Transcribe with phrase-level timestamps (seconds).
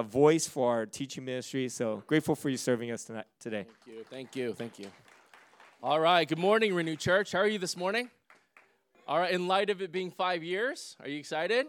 [0.00, 1.68] a voice for our teaching ministry.
[1.68, 3.64] So grateful for you serving us tonight, today.
[3.64, 4.04] Thank you.
[4.10, 4.52] Thank you.
[4.52, 4.86] Thank you.
[5.82, 6.28] All right.
[6.28, 7.32] Good morning, Renew Church.
[7.32, 8.10] How are you this morning?
[9.08, 9.32] All right.
[9.32, 11.66] In light of it being five years, are you excited?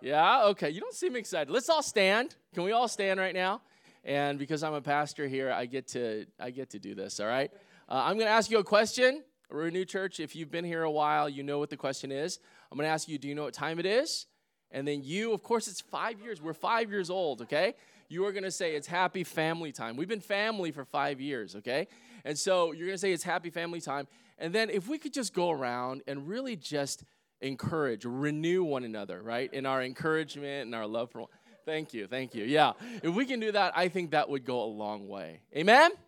[0.00, 0.44] Yeah.
[0.46, 0.70] Okay.
[0.70, 1.50] You don't seem excited.
[1.50, 2.36] Let's all stand.
[2.54, 3.60] Can we all stand right now?
[4.04, 7.18] And because I'm a pastor here, I get to I get to do this.
[7.18, 7.50] All right.
[7.88, 9.24] Uh, I'm going to ask you a question.
[9.50, 10.20] Renew Church.
[10.20, 12.38] If you've been here a while, you know what the question is.
[12.70, 13.18] I'm going to ask you.
[13.18, 14.26] Do you know what time it is?
[14.70, 16.42] And then you, of course, it's five years.
[16.42, 17.42] We're five years old.
[17.42, 17.74] Okay.
[18.08, 19.96] You are to say it's happy family time.
[19.96, 21.56] We've been family for five years.
[21.56, 21.88] Okay.
[22.24, 24.06] And so you're to say it's happy family time.
[24.38, 27.04] And then if we could just go around and really just
[27.40, 29.52] encourage, renew one another, right?
[29.52, 31.28] In our encouragement and our love for one.
[31.64, 32.44] Thank you, thank you.
[32.44, 35.40] Yeah, if we can do that, I think that would go a long way.
[35.56, 35.90] Amen?
[35.90, 35.98] Amen.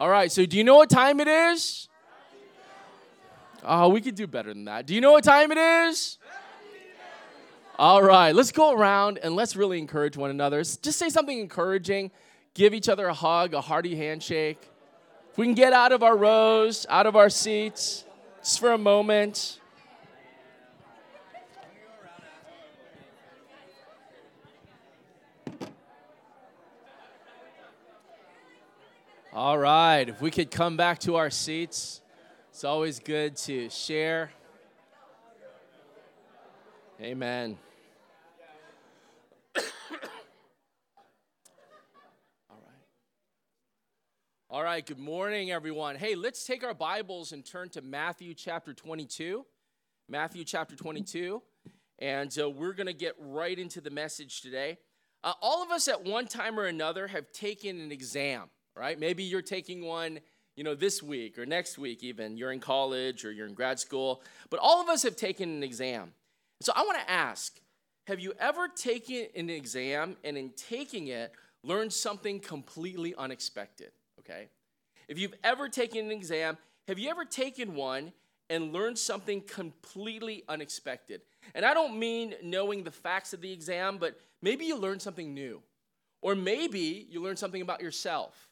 [0.00, 1.88] All right, so do you know what time it is?
[3.64, 4.86] Oh, we could do better than that.
[4.86, 6.18] Do you know what time it is?
[7.82, 10.58] All right, let's go around and let's really encourage one another.
[10.58, 12.12] Just say something encouraging.
[12.54, 14.60] Give each other a hug, a hearty handshake.
[15.32, 18.04] If we can get out of our rows, out of our seats,
[18.38, 19.58] just for a moment.
[29.32, 32.00] All right, if we could come back to our seats,
[32.48, 34.30] it's always good to share.
[37.00, 37.58] Amen.
[42.50, 42.82] All right.
[44.50, 45.94] All right, good morning, everyone.
[45.94, 49.46] Hey, let's take our Bibles and turn to Matthew chapter 22.
[50.08, 51.40] Matthew chapter 22.
[52.00, 54.78] And uh, we're going to get right into the message today.
[55.22, 58.98] Uh, all of us at one time or another have taken an exam right?
[58.98, 60.18] Maybe you're taking one,
[60.56, 62.36] you know, this week or next week even.
[62.36, 65.62] You're in college or you're in grad school, but all of us have taken an
[65.62, 66.12] exam.
[66.60, 67.60] So I want to ask,
[68.06, 74.48] have you ever taken an exam and in taking it learned something completely unexpected, okay?
[75.12, 76.56] If you've ever taken an exam,
[76.88, 78.14] have you ever taken one
[78.48, 81.20] and learned something completely unexpected?
[81.54, 85.34] And I don't mean knowing the facts of the exam, but maybe you learned something
[85.34, 85.60] new.
[86.22, 88.48] Or maybe you learned something about yourself.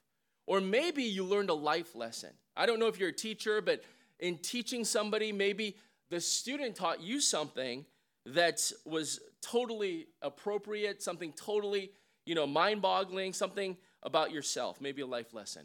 [0.47, 2.29] Or maybe you learned a life lesson.
[2.55, 3.83] I don't know if you're a teacher, but
[4.19, 5.79] in teaching somebody, maybe
[6.11, 7.87] the student taught you something
[8.27, 11.91] that was totally appropriate, something totally,
[12.27, 15.65] you know, mind-boggling, something about yourself, maybe a life lesson.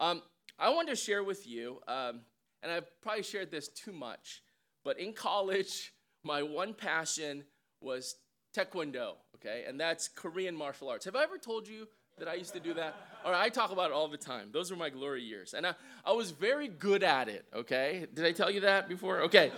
[0.00, 0.22] Um,
[0.58, 2.22] I wanted to share with you, um,
[2.62, 4.42] and I've probably shared this too much,
[4.82, 5.92] but in college,
[6.24, 7.44] my one passion
[7.82, 8.16] was
[8.56, 11.04] taekwondo, okay, and that's Korean martial arts.
[11.04, 11.86] Have I ever told you
[12.18, 12.94] that I used to do that?
[13.26, 14.48] All right, I talk about it all the time.
[14.52, 15.54] Those were my glory years.
[15.54, 15.74] And I,
[16.04, 18.06] I was very good at it, okay?
[18.12, 19.20] Did I tell you that before?
[19.22, 19.52] Okay.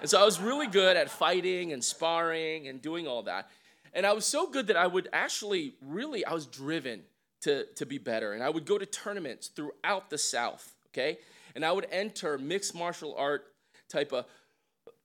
[0.00, 3.50] And so I was really good at fighting and sparring and doing all that.
[3.92, 7.02] And I was so good that I would actually really, I was driven
[7.42, 8.32] to, to be better.
[8.32, 11.18] And I would go to tournaments throughout the South, okay?
[11.54, 13.44] And I would enter mixed martial art
[13.88, 14.26] type of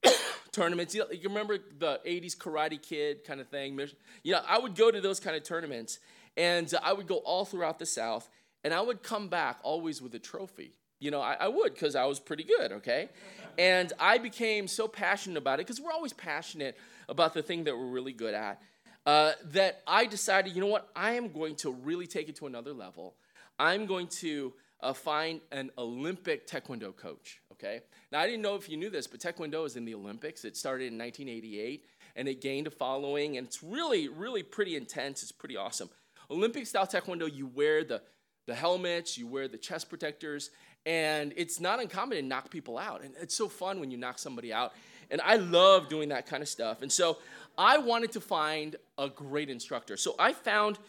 [0.52, 0.96] tournaments.
[0.96, 3.80] You, you remember the 80s Karate Kid kind of thing?
[4.24, 6.00] You know, I would go to those kind of tournaments.
[6.38, 8.30] And I would go all throughout the South,
[8.63, 10.74] and I would come back always with a trophy.
[11.00, 13.09] You know, I, I would because I was pretty good, okay?
[13.58, 16.78] And I became so passionate about it because we're always passionate
[17.09, 18.62] about the thing that we're really good at.
[19.06, 22.47] Uh, that I decided, you know what, I am going to really take it to
[22.47, 23.16] another level.
[23.57, 27.81] I'm going to uh, find an Olympic Taekwondo coach, okay?
[28.12, 30.45] Now, I didn't know if you knew this, but Taekwondo is in the Olympics.
[30.45, 31.85] It started in 1988
[32.16, 35.23] and it gained a following, and it's really, really pretty intense.
[35.23, 35.89] It's pretty awesome.
[36.29, 38.01] Olympic style taekwondo, you wear the,
[38.47, 40.50] the helmets, you wear the chest protectors,
[40.85, 43.03] and it's not uncommon to knock people out.
[43.03, 44.73] And it's so fun when you knock somebody out.
[45.11, 46.81] And I love doing that kind of stuff.
[46.81, 47.17] And so
[47.57, 49.97] I wanted to find a great instructor.
[49.97, 50.79] So I found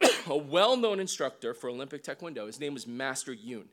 [0.28, 2.46] a well known instructor for Olympic Taekwondo.
[2.46, 3.66] His name was Master Yoon.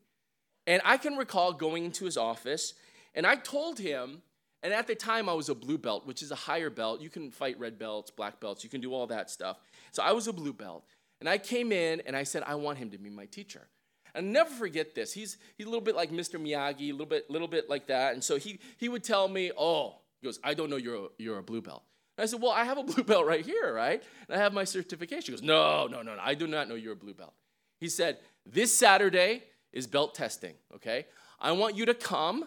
[0.67, 2.73] And I can recall going into his office,
[3.13, 4.23] and I told him,
[4.63, 6.99] and at the time I was a blue belt, which is a higher belt.
[6.99, 9.57] You can fight red belts, black belts, you can do all that stuff.
[9.91, 10.85] So I was a blue belt.
[11.19, 13.67] And I came in and I said, I want him to be my teacher.
[14.15, 15.11] And never forget this.
[15.13, 16.41] He's, he's a little bit like Mr.
[16.41, 18.13] Miyagi, a little bit, little bit like that.
[18.13, 21.07] And so he, he would tell me, Oh, he goes, I don't know you're a,
[21.17, 21.83] you're a blue belt.
[22.17, 24.01] And I said, Well, I have a blue belt right here, right?
[24.29, 25.25] And I have my certification.
[25.25, 26.21] He goes, No, no, no, no.
[26.21, 27.33] I do not know you're a blue belt.
[27.79, 31.05] He said, This Saturday is belt testing, okay?
[31.39, 32.45] I want you to come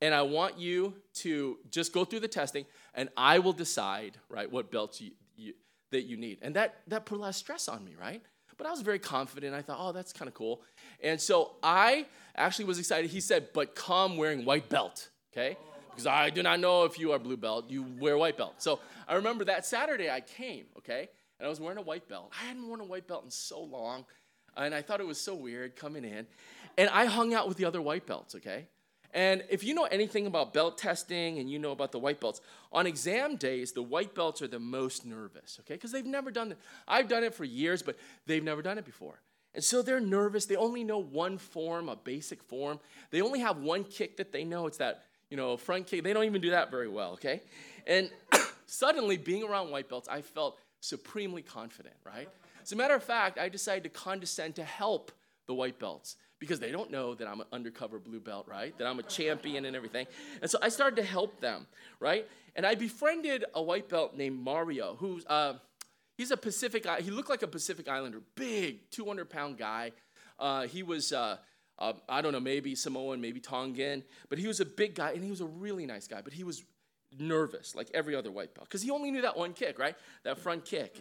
[0.00, 2.64] and I want you to just go through the testing
[2.94, 5.52] and I will decide, right, what belts you, you,
[5.90, 6.38] that you need.
[6.40, 8.22] And that, that put a lot of stress on me, right?
[8.62, 9.56] But I was very confident.
[9.56, 10.62] I thought, oh, that's kind of cool.
[11.02, 12.06] And so I
[12.36, 13.10] actually was excited.
[13.10, 15.56] He said, but come wearing white belt, okay?
[15.90, 18.54] Because I do not know if you are blue belt, you wear white belt.
[18.58, 18.78] So
[19.08, 21.08] I remember that Saturday I came, okay?
[21.42, 22.32] and I was wearing a white belt.
[22.40, 24.04] I hadn't worn a white belt in so long,
[24.56, 26.24] and I thought it was so weird coming in.
[26.78, 28.68] And I hung out with the other white belts, okay?
[29.14, 32.40] And if you know anything about belt testing and you know about the white belts,
[32.72, 35.74] on exam days, the white belts are the most nervous, okay?
[35.74, 36.58] Because they've never done it.
[36.88, 39.20] I've done it for years, but they've never done it before.
[39.54, 40.46] And so they're nervous.
[40.46, 42.80] They only know one form, a basic form.
[43.10, 44.66] They only have one kick that they know.
[44.66, 46.04] It's that, you know, front kick.
[46.04, 47.42] They don't even do that very well, okay?
[47.86, 48.10] And
[48.66, 52.28] suddenly, being around white belts, I felt supremely confident, right?
[52.62, 55.12] As a matter of fact, I decided to condescend to help
[55.46, 58.76] the white belts because they don't know that I'm an undercover blue belt, right?
[58.76, 60.08] That I'm a champion and everything.
[60.40, 61.68] And so I started to help them,
[62.00, 62.28] right?
[62.56, 65.52] And I befriended a white belt named Mario, who's uh,
[66.16, 66.84] he's a Pacific.
[67.00, 69.92] He looked like a Pacific Islander, big, 200 pound guy.
[70.36, 71.12] Uh, he was.
[71.12, 71.36] Uh,
[71.78, 75.24] uh, I don't know, maybe Samoan, maybe Tongan, but he was a big guy and
[75.24, 76.20] he was a really nice guy.
[76.20, 76.62] But he was
[77.18, 79.96] nervous, like every other white belt, because he only knew that one kick, right?
[80.22, 80.96] That front kick.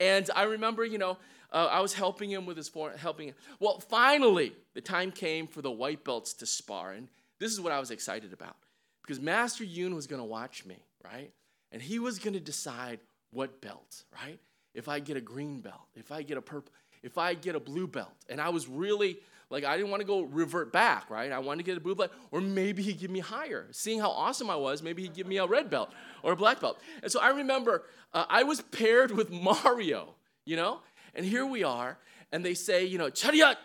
[0.00, 1.18] And I remember, you know,
[1.52, 3.34] uh, I was helping him with his form, helping him.
[3.60, 7.08] Well, finally, the time came for the white belts to spar, and
[7.38, 8.56] this is what I was excited about,
[9.02, 11.32] because Master Yun was going to watch me, right?
[11.72, 13.00] And he was going to decide
[13.30, 14.38] what belt, right?
[14.74, 16.72] If I get a green belt, if I get a purple,
[17.02, 20.06] if I get a blue belt, and I was really like I didn't want to
[20.06, 21.30] go revert back, right?
[21.30, 23.68] I wanted to get a blue belt, or maybe he'd give me higher.
[23.70, 26.60] Seeing how awesome I was, maybe he'd give me a red belt or a black
[26.60, 26.78] belt.
[27.02, 30.14] And so I remember uh, I was paired with Mario,
[30.44, 30.80] you know,
[31.16, 31.98] and here we are,
[32.30, 33.56] and they say, you know, chariot,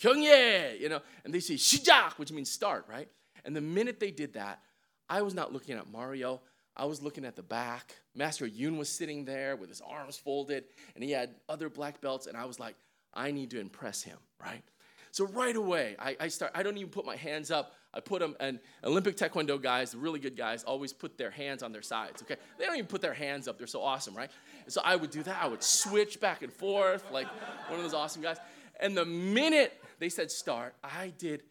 [0.00, 3.08] hyungye, you know, and they say shijak, which means start, right?
[3.44, 4.60] And the minute they did that,
[5.08, 6.40] I was not looking at Mario.
[6.76, 7.96] I was looking at the back.
[8.14, 10.64] Master Yun was sitting there with his arms folded,
[10.94, 12.76] and he had other black belts, and I was like,
[13.12, 14.62] I need to impress him, right?
[15.10, 17.72] So right away, I, I start, I don't even put my hands up.
[17.92, 21.62] I put them, and Olympic Taekwondo guys, the really good guys, always put their hands
[21.62, 22.36] on their sides, okay?
[22.56, 23.58] They don't even put their hands up.
[23.58, 24.30] They're so awesome, right?
[24.68, 25.42] So I would do that.
[25.42, 27.26] I would switch back and forth like
[27.68, 28.36] one of those awesome guys.
[28.78, 31.42] And the minute they said start, I did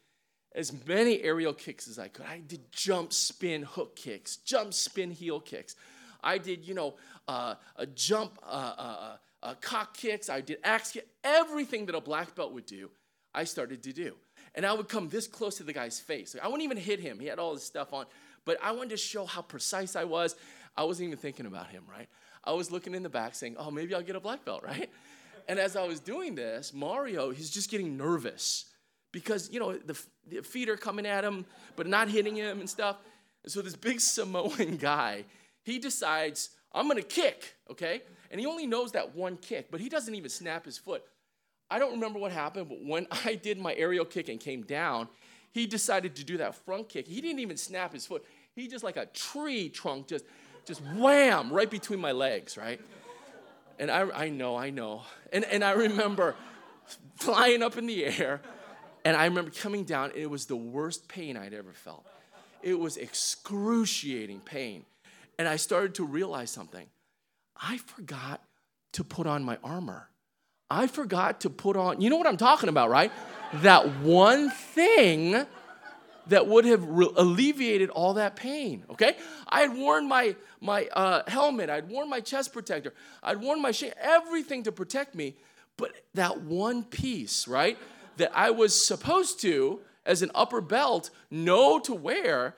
[0.56, 2.26] as many aerial kicks as I could.
[2.26, 5.76] I did jump, spin, hook kicks, jump, spin, heel kicks.
[6.24, 6.96] I did, you know,
[7.28, 10.30] uh, a jump, uh, uh, uh, uh cock kicks.
[10.30, 12.90] I did axe kick, everything that a black belt would do.
[13.34, 14.16] I started to do.
[14.56, 16.36] And I would come this close to the guy's face.
[16.42, 17.20] I wouldn't even hit him.
[17.20, 18.06] He had all this stuff on.
[18.46, 20.36] But I wanted to show how precise I was.
[20.76, 22.08] I wasn't even thinking about him, right?
[22.44, 24.90] I was looking in the back saying, oh, maybe I'll get a black belt, right?
[25.48, 28.66] And as I was doing this, Mario, he's just getting nervous
[29.12, 32.70] because, you know, the, the feet are coming at him, but not hitting him and
[32.70, 32.98] stuff.
[33.44, 35.26] And so this big Samoan guy,
[35.64, 38.04] he decides, I'm to kick, okay?
[38.32, 41.04] And he only knows that one kick, but he doesn't even snap his foot.
[41.72, 45.08] I don't remember what happened, but when I did my aerial kick and came down,
[45.52, 47.08] he decided to do that front kick.
[47.08, 48.24] He didn't even snap his foot.
[48.56, 50.26] He just like a tree trunk, just,
[50.66, 52.80] just wham, right between my legs, right?
[53.80, 55.04] And I, I know, I know.
[55.32, 56.36] And, and I remember
[57.16, 58.42] flying up in the air,
[59.06, 62.06] and I remember coming down, and it was the worst pain I'd ever felt.
[62.62, 64.86] It was excruciating pain.
[65.38, 66.86] And I started to realize something.
[67.56, 68.42] I forgot
[68.94, 70.10] to put on my armor.
[70.70, 73.12] I forgot to put on, you know what I'm talking about, right?
[73.54, 75.46] that one thing
[76.28, 79.18] that would have re- alleviated all that pain, okay?
[79.48, 82.94] I had worn my, my uh, helmet, I'd worn my chest protector,
[83.24, 85.36] I'd worn my shade, everything to protect me,
[85.78, 87.78] but that one piece, right,
[88.18, 92.56] that I was supposed to, as an upper belt, know to wear,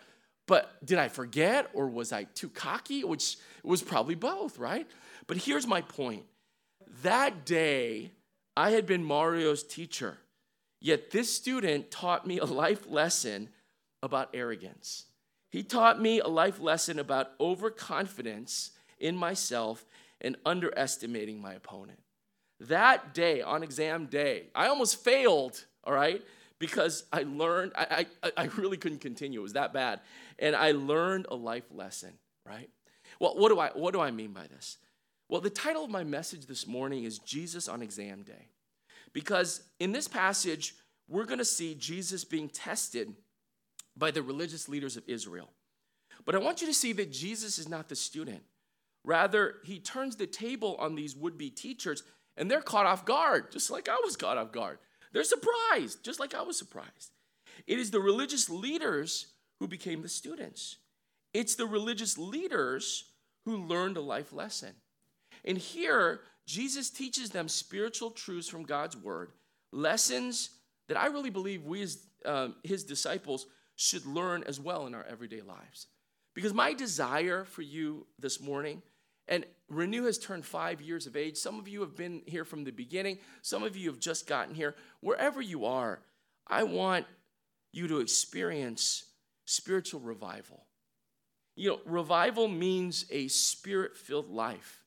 [0.47, 3.03] but did I forget or was I too cocky?
[3.05, 4.85] Which was probably both, right?
[5.27, 6.25] But here's my point
[7.03, 8.11] that day,
[8.55, 10.17] I had been Mario's teacher,
[10.79, 13.49] yet this student taught me a life lesson
[14.03, 15.05] about arrogance.
[15.51, 19.85] He taught me a life lesson about overconfidence in myself
[20.21, 21.99] and underestimating my opponent.
[22.61, 26.21] That day, on exam day, I almost failed, all right,
[26.59, 29.39] because I learned, I, I, I really couldn't continue.
[29.39, 29.99] It was that bad.
[30.37, 32.13] And I learned a life lesson,
[32.45, 32.69] right?
[33.19, 34.77] Well, what do I, what do I mean by this?
[35.31, 38.49] Well, the title of my message this morning is Jesus on Exam Day.
[39.13, 40.75] Because in this passage,
[41.07, 43.13] we're going to see Jesus being tested
[43.95, 45.49] by the religious leaders of Israel.
[46.25, 48.41] But I want you to see that Jesus is not the student.
[49.05, 52.03] Rather, he turns the table on these would be teachers,
[52.35, 54.79] and they're caught off guard, just like I was caught off guard.
[55.13, 57.13] They're surprised, just like I was surprised.
[57.67, 59.27] It is the religious leaders
[59.61, 60.75] who became the students,
[61.33, 63.05] it's the religious leaders
[63.45, 64.73] who learned a life lesson.
[65.45, 69.31] And here, Jesus teaches them spiritual truths from God's word,
[69.71, 70.49] lessons
[70.87, 75.05] that I really believe we as um, his disciples should learn as well in our
[75.05, 75.87] everyday lives.
[76.33, 78.81] Because my desire for you this morning
[79.27, 81.37] And Renew has turned five years of age.
[81.37, 84.53] Some of you have been here from the beginning, some of you have just gotten
[84.53, 84.75] here.
[84.99, 86.01] Wherever you are,
[86.45, 87.05] I want
[87.71, 89.05] you to experience
[89.45, 90.65] spiritual revival.
[91.55, 94.80] You know, revival means a spirit filled life.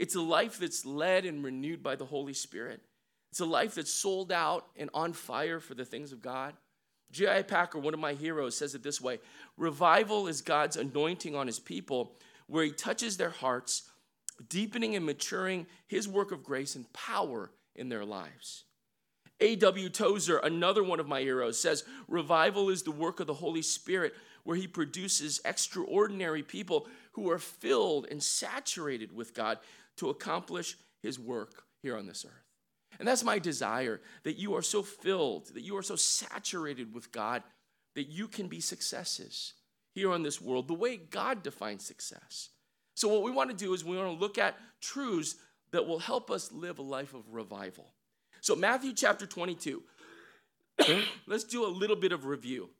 [0.00, 2.80] It's a life that's led and renewed by the Holy Spirit.
[3.32, 6.54] It's a life that's sold out and on fire for the things of God.
[7.12, 7.42] J.I.
[7.42, 9.18] Packer, one of my heroes, says it this way
[9.58, 12.16] Revival is God's anointing on his people,
[12.46, 13.90] where he touches their hearts,
[14.48, 18.64] deepening and maturing his work of grace and power in their lives.
[19.40, 19.90] A.W.
[19.90, 24.14] Tozer, another one of my heroes, says revival is the work of the Holy Spirit
[24.44, 29.58] where he produces extraordinary people who are filled and saturated with God
[30.00, 32.44] to accomplish his work here on this earth.
[32.98, 37.12] And that's my desire that you are so filled, that you are so saturated with
[37.12, 37.42] God,
[37.94, 39.54] that you can be successes
[39.94, 42.48] here on this world the way God defines success.
[42.94, 45.36] So, what we want to do is we want to look at truths
[45.72, 47.92] that will help us live a life of revival.
[48.40, 49.82] So, Matthew chapter 22,
[51.26, 52.70] let's do a little bit of review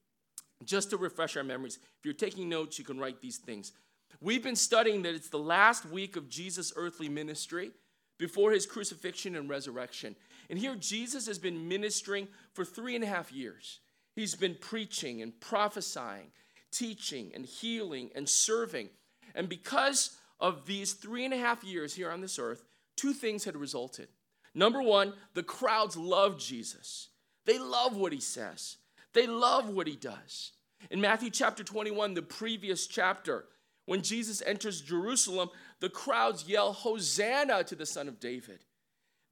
[0.64, 1.78] just to refresh our memories.
[1.98, 3.72] If you're taking notes, you can write these things.
[4.20, 7.70] We've been studying that it's the last week of Jesus' earthly ministry
[8.18, 10.14] before his crucifixion and resurrection.
[10.50, 13.80] And here, Jesus has been ministering for three and a half years.
[14.14, 16.32] He's been preaching and prophesying,
[16.70, 18.90] teaching and healing and serving.
[19.34, 22.64] And because of these three and a half years here on this earth,
[22.96, 24.08] two things had resulted.
[24.54, 27.08] Number one, the crowds love Jesus.
[27.46, 28.76] They love what he says.
[29.14, 30.52] They love what he does.
[30.90, 33.46] In Matthew chapter 21, the previous chapter,
[33.90, 38.60] when Jesus enters Jerusalem, the crowds yell, Hosanna to the Son of David.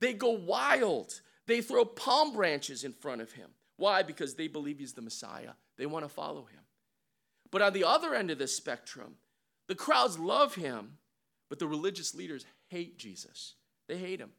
[0.00, 1.20] They go wild.
[1.46, 3.50] They throw palm branches in front of him.
[3.76, 4.02] Why?
[4.02, 5.52] Because they believe he's the Messiah.
[5.76, 6.62] They want to follow him.
[7.52, 9.14] But on the other end of the spectrum,
[9.68, 10.94] the crowds love him,
[11.48, 13.54] but the religious leaders hate Jesus.
[13.86, 14.32] They hate him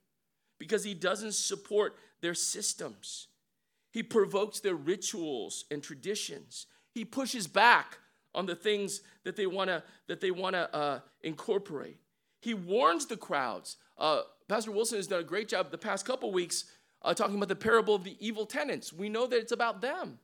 [0.60, 3.28] because he doesn't support their systems.
[3.94, 6.66] He provokes their rituals and traditions.
[6.94, 8.00] He pushes back
[8.36, 11.98] on the things that they want to that they want to uh, incorporate.
[12.42, 13.78] He warns the crowds.
[13.98, 16.66] Uh, Pastor Wilson has done a great job the past couple weeks
[17.02, 18.94] uh, talking about the parable of the evil tenants.
[18.94, 20.20] We know that it's about them,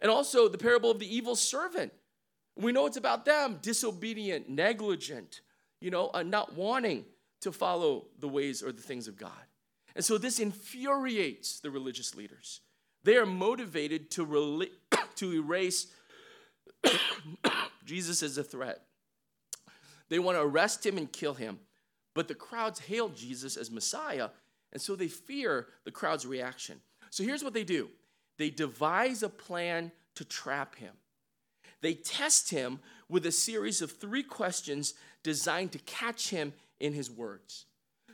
[0.00, 1.92] and also the parable of the evil servant.
[2.56, 5.42] We know it's about them, disobedient, negligent,
[5.80, 7.04] you know, uh, not wanting
[7.42, 9.30] to follow the ways or the things of God.
[9.94, 12.60] And so this infuriates the religious leaders.
[13.04, 14.70] They are motivated to, rela-
[15.16, 15.86] to erase
[17.84, 18.82] Jesus is a threat.
[20.08, 21.58] They want to arrest him and kill him.
[22.14, 24.30] But the crowds hail Jesus as Messiah,
[24.72, 26.80] and so they fear the crowd's reaction.
[27.10, 27.88] So here's what they do
[28.38, 30.94] they devise a plan to trap him.
[31.80, 37.10] They test him with a series of three questions designed to catch him in his
[37.10, 37.66] words.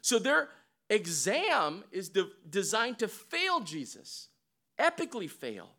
[0.02, 0.50] So their
[0.90, 4.28] exam is de- designed to fail Jesus
[4.78, 5.71] epically fail.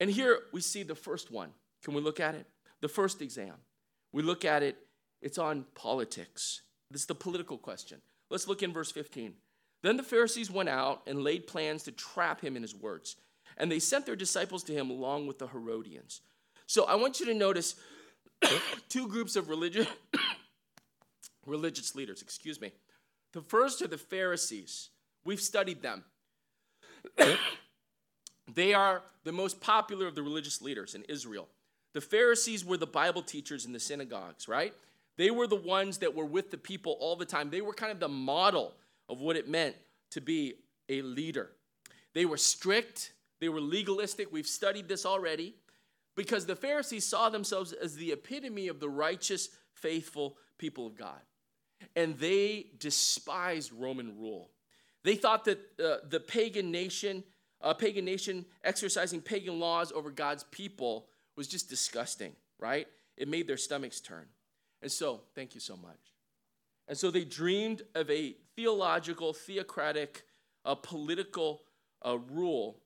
[0.00, 1.50] And here we see the first one.
[1.82, 2.46] Can we look at it?
[2.80, 3.54] The first exam.
[4.12, 4.76] We look at it,
[5.20, 6.62] it's on politics.
[6.90, 8.00] This is the political question.
[8.30, 9.34] Let's look in verse 15.
[9.82, 13.16] Then the Pharisees went out and laid plans to trap him in his words,
[13.56, 16.20] and they sent their disciples to him along with the Herodians.
[16.66, 17.74] So I want you to notice
[18.88, 19.86] two groups of religious
[21.46, 22.72] religious leaders, excuse me.
[23.32, 24.90] The first are the Pharisees.
[25.24, 26.04] We've studied them.
[28.54, 31.48] They are the most popular of the religious leaders in Israel.
[31.94, 34.72] The Pharisees were the Bible teachers in the synagogues, right?
[35.16, 37.50] They were the ones that were with the people all the time.
[37.50, 38.74] They were kind of the model
[39.08, 39.76] of what it meant
[40.12, 40.54] to be
[40.88, 41.50] a leader.
[42.14, 44.32] They were strict, they were legalistic.
[44.32, 45.54] We've studied this already
[46.14, 51.20] because the Pharisees saw themselves as the epitome of the righteous, faithful people of God.
[51.96, 54.50] And they despised Roman rule.
[55.02, 57.24] They thought that uh, the pagan nation
[57.62, 62.86] a pagan nation exercising pagan laws over God's people was just disgusting, right?
[63.16, 64.26] It made their stomachs turn.
[64.80, 65.98] And so, thank you so much.
[66.88, 70.24] And so they dreamed of a theological, theocratic,
[70.64, 71.62] uh, political
[72.04, 72.78] uh, rule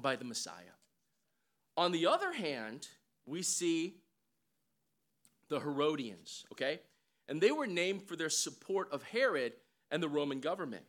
[0.00, 0.74] by the Messiah.
[1.76, 2.88] On the other hand,
[3.26, 3.94] we see
[5.48, 6.80] the Herodians, okay?
[7.28, 9.52] And they were named for their support of Herod
[9.90, 10.84] and the Roman government.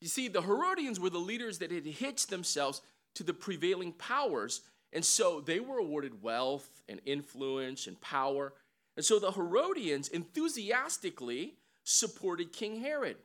[0.00, 2.82] You see, the Herodians were the leaders that had hitched themselves
[3.14, 8.54] to the prevailing powers, and so they were awarded wealth and influence and power.
[8.96, 11.54] And so the Herodians enthusiastically
[11.84, 13.16] supported King Herod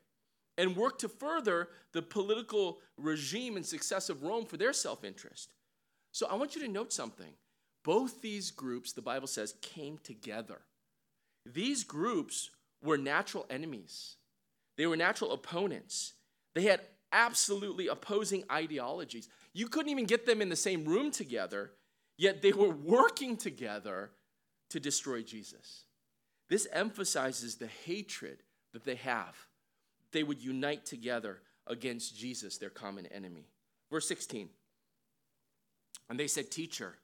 [0.57, 5.49] and worked to further the political regime and success of Rome for their self interest.
[6.11, 7.33] So I want you to note something.
[7.83, 10.61] Both these groups, the Bible says, came together.
[11.45, 12.51] These groups
[12.81, 14.17] were natural enemies,
[14.77, 16.13] they were natural opponents.
[16.55, 16.81] They had
[17.13, 19.29] absolutely opposing ideologies.
[19.53, 21.71] You couldn't even get them in the same room together,
[22.17, 24.09] yet they were working together
[24.71, 25.85] to destroy Jesus.
[26.49, 28.39] This emphasizes the hatred
[28.73, 29.35] that they have.
[30.11, 33.47] They would unite together against Jesus, their common enemy.
[33.89, 34.49] Verse 16.
[36.09, 36.97] And they said, Teacher,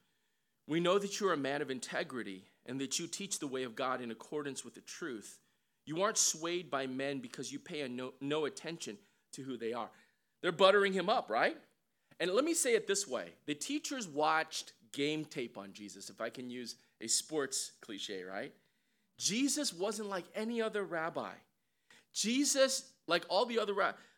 [0.68, 3.64] we know that you are a man of integrity and that you teach the way
[3.64, 5.40] of God in accordance with the truth.
[5.86, 8.98] You aren't swayed by men because you pay no, no attention
[9.40, 9.90] to who they are.
[10.42, 11.58] They're buttering him up, right?
[12.20, 16.22] And let me say it this way the teachers watched game tape on Jesus, if
[16.22, 18.54] I can use a sports cliche, right?
[19.18, 21.32] Jesus wasn't like any other rabbi.
[22.14, 23.76] Jesus, like all the other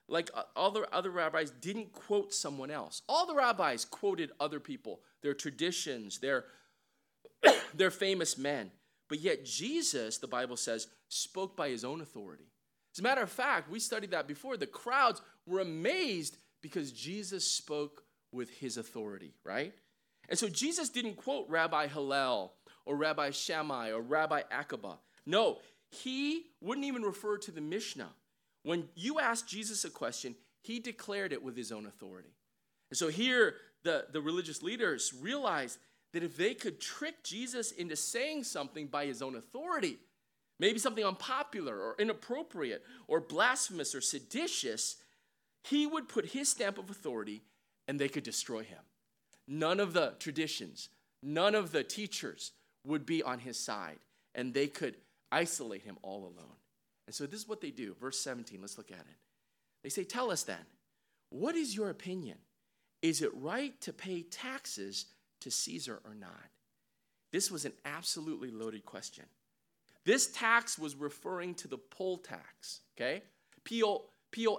[0.07, 3.01] like uh, all the other rabbis, didn't quote someone else.
[3.07, 6.45] All the rabbis quoted other people, their traditions, their
[7.73, 8.71] their famous men.
[9.09, 12.50] But yet Jesus, the Bible says, spoke by his own authority.
[12.93, 14.57] As a matter of fact, we studied that before.
[14.57, 19.73] The crowds were amazed because Jesus spoke with his authority, right?
[20.29, 22.53] And so Jesus didn't quote Rabbi Hillel
[22.85, 24.99] or Rabbi Shammai or Rabbi Akiba.
[25.25, 28.09] No, he wouldn't even refer to the Mishnah.
[28.63, 32.33] When you asked Jesus a question, he declared it with his own authority.
[32.89, 35.79] And so here, the, the religious leaders realized
[36.13, 39.97] that if they could trick Jesus into saying something by his own authority,
[40.61, 44.97] maybe something unpopular or inappropriate or blasphemous or seditious,
[45.63, 47.41] he would put his stamp of authority
[47.87, 48.79] and they could destroy him.
[49.47, 50.89] None of the traditions,
[51.23, 52.51] none of the teachers
[52.85, 53.99] would be on his side,
[54.33, 54.95] and they could
[55.31, 56.55] isolate him all alone.
[57.07, 57.95] And so this is what they do.
[57.99, 59.17] Verse 17, let's look at it.
[59.83, 60.65] They say, Tell us then,
[61.31, 62.37] what is your opinion?
[63.01, 65.05] Is it right to pay taxes
[65.41, 66.49] to Caesar or not?
[67.31, 69.25] This was an absolutely loaded question.
[70.05, 73.23] This tax was referring to the poll tax, okay?
[73.63, 74.07] P O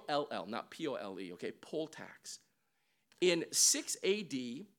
[0.08, 1.52] L L, not P O L E, okay?
[1.60, 2.38] Poll tax.
[3.20, 4.34] In 6 AD,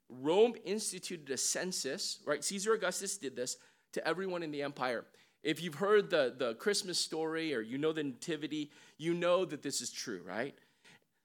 [0.10, 2.43] Rome instituted a census, right?
[2.43, 3.58] Caesar Augustus did this
[3.93, 5.06] to everyone in the empire.
[5.43, 9.62] If you've heard the, the Christmas story or you know the Nativity, you know that
[9.62, 10.56] this is true, right?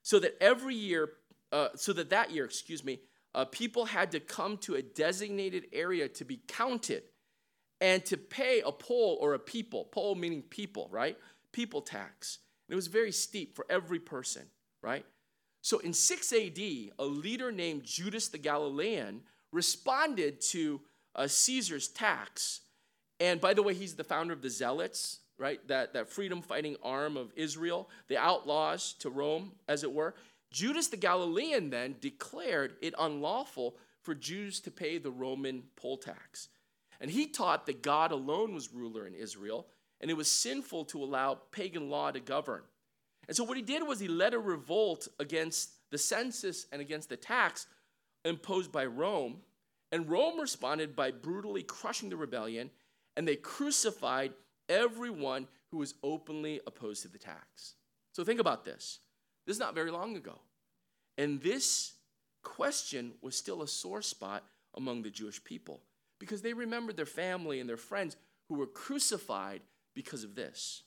[0.02, 1.10] So that every year,
[1.52, 3.00] uh, so that that year, excuse me,
[3.34, 7.02] uh, people had to come to a designated area to be counted
[7.80, 11.16] and to pay a poll or a people, poll meaning people, right?
[11.52, 12.38] People tax.
[12.68, 14.42] And it was very steep for every person,
[14.82, 15.04] right?
[15.62, 16.58] So in 6 AD,
[16.98, 20.80] a leader named Judas the Galilean responded to
[21.14, 22.60] uh, Caesar's tax.
[23.20, 25.66] And by the way, he's the founder of the Zealots, right?
[25.68, 30.14] That, that freedom fighting arm of Israel, the outlaws to Rome, as it were.
[30.50, 36.48] Judas the Galilean then declared it unlawful for Jews to pay the Roman poll tax.
[37.00, 39.66] And he taught that God alone was ruler in Israel,
[40.00, 42.62] and it was sinful to allow pagan law to govern.
[43.26, 47.08] And so what he did was he led a revolt against the census and against
[47.08, 47.66] the tax
[48.24, 49.38] imposed by Rome.
[49.92, 52.70] And Rome responded by brutally crushing the rebellion,
[53.16, 54.32] and they crucified
[54.68, 57.74] everyone who was openly opposed to the tax.
[58.12, 59.00] So think about this.
[59.46, 60.40] This is not very long ago.
[61.16, 61.94] And this
[62.42, 65.80] question was still a sore spot among the Jewish people
[66.18, 68.16] because they remembered their family and their friends
[68.48, 69.60] who were crucified
[69.94, 70.82] because of this.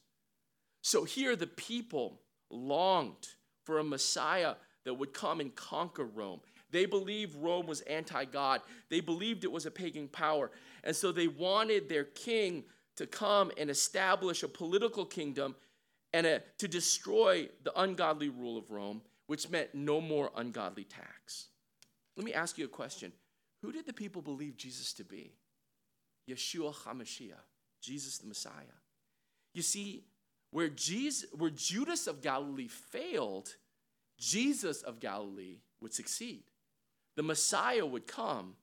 [0.81, 3.27] So here the people longed
[3.65, 6.41] for a Messiah that would come and conquer Rome.
[6.71, 10.51] They believed Rome was anti God, they believed it was a pagan power.
[10.83, 12.63] And so they wanted their king
[12.97, 15.55] to come and establish a political kingdom
[16.13, 21.47] and a, to destroy the ungodly rule of Rome, which meant no more ungodly tax.
[22.17, 23.13] Let me ask you a question
[23.61, 25.33] Who did the people believe Jesus to be?
[26.29, 27.33] Yeshua HaMashiach,
[27.81, 28.53] Jesus the Messiah.
[29.53, 30.05] You see,
[30.51, 33.55] where, Jesus, where Judas of Galilee failed,
[34.17, 36.43] Jesus of Galilee would succeed.
[37.15, 38.55] The Messiah would come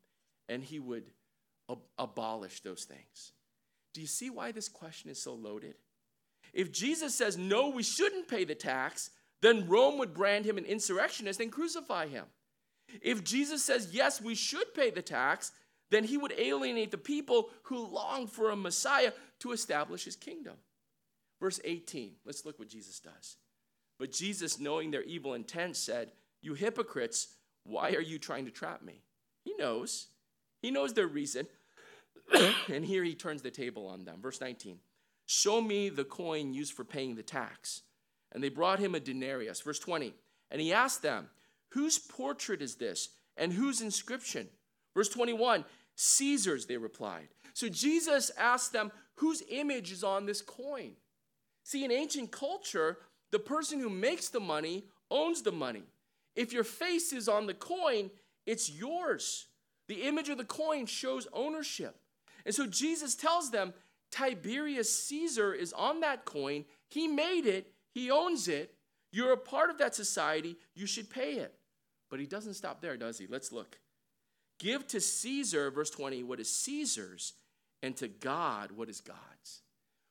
[0.48, 1.04] and he would
[1.70, 3.32] ab- abolish those things.
[3.94, 5.74] Do you see why this question is so loaded?
[6.52, 9.10] If Jesus says, no, we shouldn't pay the tax,
[9.42, 12.24] then Rome would brand him an insurrectionist and crucify him.
[13.02, 15.52] If Jesus says, yes, we should pay the tax,
[15.90, 20.56] then he would alienate the people who long for a Messiah to establish his kingdom.
[21.40, 23.36] Verse 18, let's look what Jesus does.
[23.98, 27.28] But Jesus, knowing their evil intent, said, You hypocrites,
[27.64, 29.02] why are you trying to trap me?
[29.44, 30.08] He knows.
[30.62, 31.46] He knows their reason.
[32.72, 34.20] and here he turns the table on them.
[34.20, 34.78] Verse 19
[35.26, 37.82] Show me the coin used for paying the tax.
[38.32, 39.60] And they brought him a denarius.
[39.60, 40.14] Verse 20
[40.50, 41.28] And he asked them,
[41.70, 43.10] Whose portrait is this?
[43.36, 44.48] And whose inscription?
[44.94, 45.64] Verse 21
[45.96, 47.28] Caesar's, they replied.
[47.54, 50.92] So Jesus asked them, Whose image is on this coin?
[51.64, 52.98] See, in ancient culture,
[53.30, 55.82] the person who makes the money owns the money.
[56.36, 58.10] If your face is on the coin,
[58.46, 59.46] it's yours.
[59.88, 61.96] The image of the coin shows ownership.
[62.46, 63.74] And so Jesus tells them
[64.10, 66.64] Tiberius Caesar is on that coin.
[66.88, 68.74] He made it, he owns it.
[69.10, 71.54] You're a part of that society, you should pay it.
[72.10, 73.26] But he doesn't stop there, does he?
[73.26, 73.78] Let's look.
[74.58, 77.34] Give to Caesar, verse 20, what is Caesar's,
[77.82, 79.62] and to God what is God's.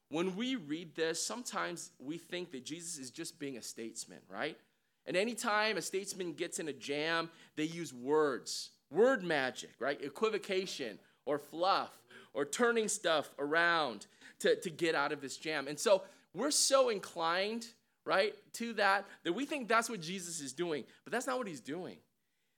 [0.09, 4.57] When we read this, sometimes we think that Jesus is just being a statesman, right?
[5.05, 10.01] And anytime a statesman gets in a jam, they use words, word magic, right?
[10.01, 11.91] Equivocation or fluff
[12.33, 14.05] or turning stuff around
[14.39, 15.67] to, to get out of this jam.
[15.67, 17.67] And so we're so inclined,
[18.07, 21.47] right, to that, that we think that's what Jesus is doing, but that's not what
[21.47, 21.97] he's doing.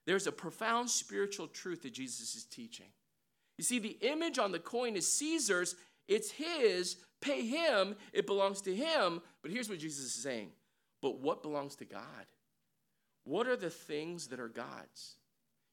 [0.06, 2.88] There's a profound spiritual truth that Jesus is teaching.
[3.58, 5.76] You see, the image on the coin is Caesar's,
[6.08, 9.22] it's his, pay him, it belongs to him.
[9.42, 10.52] But here's what Jesus is saying
[11.02, 12.02] But what belongs to God?
[13.26, 15.18] What are the things that are God's?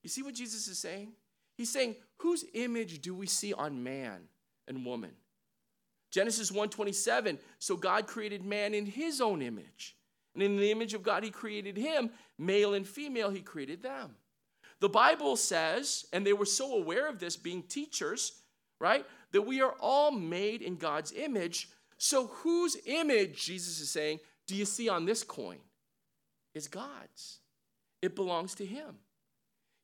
[0.02, 1.12] You see what Jesus is saying?
[1.56, 4.28] He's saying, whose image do we see on man
[4.68, 5.12] and woman?
[6.16, 9.98] Genesis 1:27, so God created man in his own image.
[10.32, 14.16] And in the image of God he created him, male and female he created them.
[14.80, 18.32] The Bible says, and they were so aware of this being teachers,
[18.80, 21.68] right, that we are all made in God's image.
[21.98, 25.58] So, whose image, Jesus is saying, do you see on this coin?
[26.54, 27.40] It's God's.
[28.00, 29.00] It belongs to Him.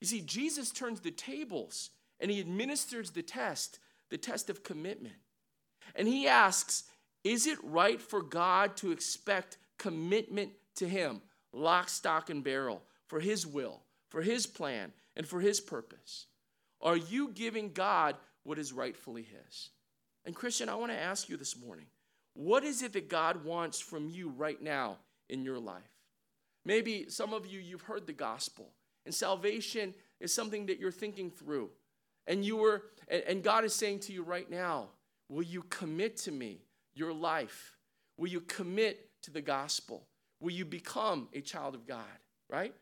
[0.01, 1.91] You see, Jesus turns the tables
[2.21, 5.22] and He administers the test, the test of commitment.
[5.95, 6.85] And He asks,
[7.25, 13.21] Is it right for God to expect commitment to Him, lock, stock, and barrel, for
[13.21, 16.27] His will, for His plan, and for His purpose?
[16.81, 19.71] Are you giving God what is rightfully His?
[20.25, 21.87] And, Christian, I want to ask you this morning
[22.35, 25.83] what is it that God wants from you right now in your life?
[26.65, 28.71] Maybe some of you, you've heard the gospel,
[29.05, 31.71] and salvation is something that you're thinking through.
[32.27, 34.91] And you were, and God is saying to you right now,
[35.33, 36.59] will you commit to me
[36.95, 37.75] your life?
[38.19, 40.07] Will you commit to the gospel?
[40.41, 42.05] Will you become a child of God?
[42.51, 42.75] Right?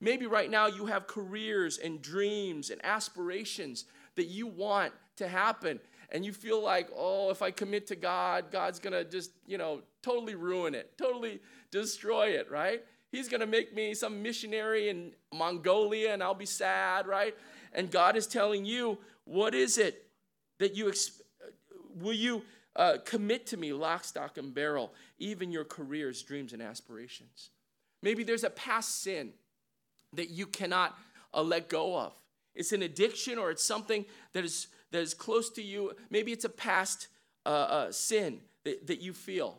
[0.00, 5.80] Maybe right now you have careers and dreams and aspirations that you want to happen.
[6.12, 9.80] And you feel like, oh, if I commit to God, God's to just, you know,
[10.02, 11.40] totally ruin it, totally
[11.72, 12.84] destroy it, right?
[13.10, 17.34] He's to make me some missionary in Mongolia and I'll be sad, right?
[17.72, 20.06] And God is telling you, what is it
[20.60, 20.92] that you,
[21.96, 22.42] will you
[22.76, 27.50] uh, commit to me, lock, stock, and barrel, even your careers, dreams, and aspirations?
[28.02, 29.32] Maybe there's a past sin
[30.14, 30.98] that you cannot
[31.34, 32.12] uh, let go of.
[32.54, 35.92] It's an addiction or it's something that is, that is close to you.
[36.10, 37.08] Maybe it's a past
[37.46, 39.58] uh, uh, sin that, that you feel.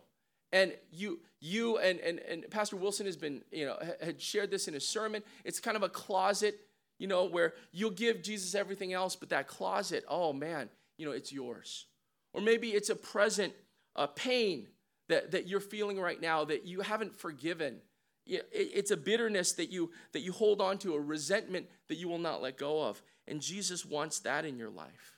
[0.52, 4.68] And you, you and, and, and Pastor Wilson has been, you know, had shared this
[4.68, 5.24] in his sermon.
[5.46, 6.60] It's kind of a closet,
[6.98, 11.14] you know, where you'll give Jesus everything else, but that closet, oh man, you know,
[11.14, 11.86] it's yours.
[12.34, 13.54] Or maybe it's a present
[13.96, 14.68] uh, pain
[15.10, 17.78] that, that you're feeling right now that you haven't forgiven.
[18.26, 22.20] It's a bitterness that you, that you hold on to, a resentment that you will
[22.20, 23.02] not let go of.
[23.28, 25.18] And Jesus wants that in your life.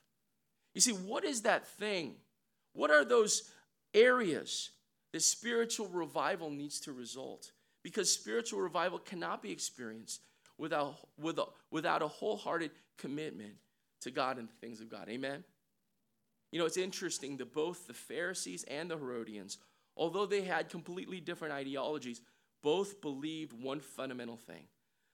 [0.74, 2.16] You see, what is that thing?
[2.74, 3.52] What are those
[3.94, 4.72] areas
[5.12, 7.52] that spiritual revival needs to result
[7.84, 10.22] because spiritual revival cannot be experienced
[10.58, 13.54] without, without, without a wholehearted commitment
[14.02, 15.08] to God and the things of God.
[15.10, 15.44] Amen?
[16.54, 19.58] You know, it's interesting that both the Pharisees and the Herodians,
[19.98, 22.22] although they had completely different ideologies,
[22.62, 24.68] both believed one fundamental thing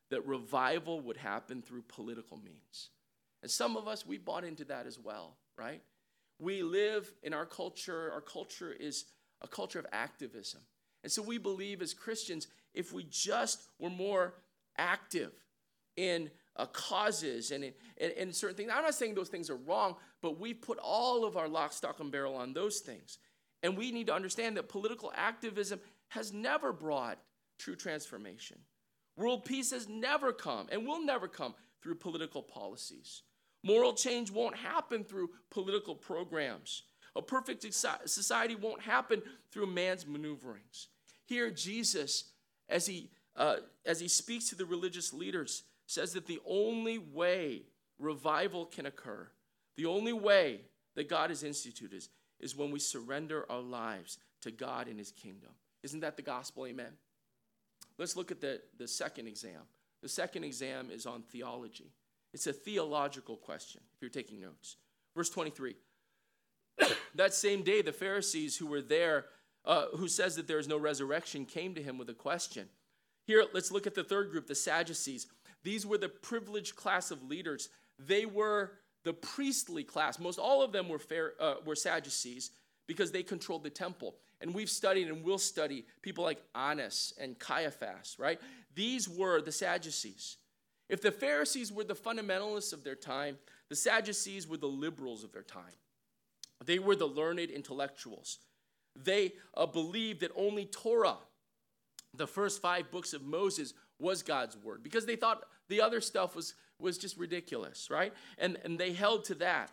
[0.10, 2.90] that revival would happen through political means.
[3.42, 5.82] And some of us, we bought into that as well, right?
[6.40, 9.06] We live in our culture, our culture is
[9.42, 10.60] a culture of activism.
[11.04, 14.34] And so we believe as Christians, if we just were more
[14.78, 15.32] active
[15.96, 17.74] in uh, causes and in,
[18.18, 21.38] in, certain things, I'm not saying those things are wrong, but we put all of
[21.38, 23.18] our lock, stock, and barrel on those things.
[23.64, 27.18] And we need to understand that political activism has never brought
[27.58, 28.58] true transformation.
[29.16, 33.24] World peace has never come and will never come through political policies.
[33.64, 36.84] Moral change won't happen through political programs.
[37.16, 40.88] A perfect society won't happen through man's maneuverings.
[41.26, 42.32] Here, Jesus,
[42.70, 47.64] as he, uh, as he speaks to the religious leaders, says that the only way
[47.98, 49.28] revival can occur,
[49.76, 50.62] the only way
[50.96, 55.12] that God has instituted is, is when we surrender our lives to God and his
[55.12, 55.50] kingdom.
[55.82, 56.68] Isn't that the gospel?
[56.68, 56.92] Amen.
[57.98, 59.62] Let's look at the, the second exam.
[60.04, 61.92] The second exam is on theology.
[62.34, 64.78] It's a theological question, if you're taking notes.
[65.16, 65.76] Verse 23
[67.16, 69.26] that same day, the Pharisees who were there
[69.66, 72.70] uh, who says that there is no resurrection, came to him with a question.
[73.26, 75.28] Here, let's look at the third group, the Sadducees.
[75.64, 77.70] These were the privileged class of leaders.
[77.98, 78.72] They were
[79.04, 80.20] the priestly class.
[80.20, 82.52] Most all of them were, fair, uh, were Sadducees
[82.88, 84.16] because they controlled the temple.
[84.42, 88.40] And we've studied and will study people like Annas and Caiaphas, right?
[88.74, 90.38] These were the Sadducees.
[90.88, 93.38] If the Pharisees were the fundamentalists of their time,
[93.70, 95.76] the Sadducees were the liberals of their time.
[96.66, 98.40] They were the learned intellectuals.
[98.96, 101.18] They uh, believed that only Torah,
[102.14, 106.36] the first five books of Moses, was God's word because they thought the other stuff
[106.36, 108.14] was, was just ridiculous, right?
[108.38, 109.72] And, and they held to that.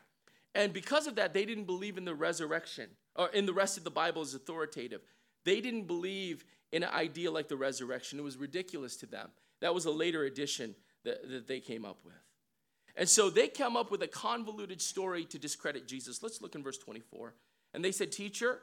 [0.54, 3.84] And because of that, they didn't believe in the resurrection or in the rest of
[3.84, 5.02] the Bible as authoritative.
[5.44, 8.18] They didn't believe in an idea like the resurrection.
[8.18, 9.30] It was ridiculous to them.
[9.60, 12.14] That was a later addition that, that they came up with.
[12.96, 16.22] And so they come up with a convoluted story to discredit Jesus.
[16.22, 17.34] Let's look in verse 24.
[17.74, 18.60] And they said, Teacher,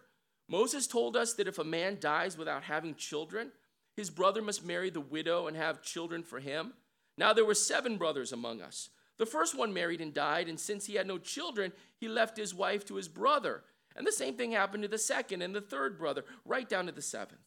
[0.47, 3.51] Moses told us that if a man dies without having children,
[3.95, 6.73] his brother must marry the widow and have children for him.
[7.17, 8.89] Now there were seven brothers among us.
[9.19, 12.53] The first one married and died, and since he had no children, he left his
[12.53, 13.63] wife to his brother.
[13.95, 16.91] And the same thing happened to the second and the third brother, right down to
[16.91, 17.41] the seventh.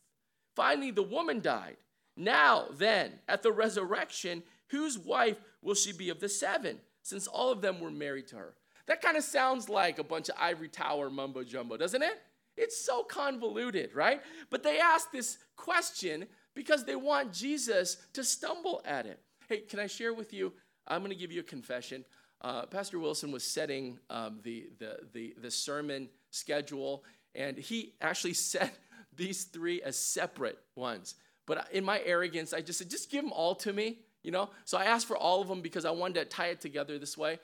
[0.54, 1.76] Finally, the woman died.
[2.16, 7.50] Now, then, at the resurrection, whose wife will she be of the seven, since all
[7.50, 8.54] of them were married to her?
[8.86, 12.22] That kind of sounds like a bunch of ivory tower mumbo jumbo, doesn't it?
[12.56, 14.22] It's so convoluted, right?
[14.48, 19.20] But they ask this question because they want Jesus to stumble at it.
[19.48, 20.52] Hey, can I share with you?
[20.88, 22.04] I'm going to give you a confession.
[22.40, 28.34] Uh, Pastor Wilson was setting um, the, the, the, the sermon schedule, and he actually
[28.52, 28.74] set
[29.14, 31.14] these three as separate ones.
[31.46, 34.50] But in my arrogance, I just said, just give them all to me, you know?
[34.64, 37.16] So I asked for all of them because I wanted to tie it together this
[37.16, 37.38] way.